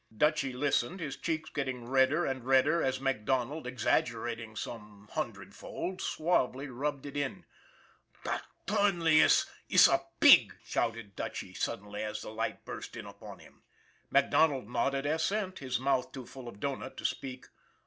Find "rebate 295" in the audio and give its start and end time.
2.45-2.73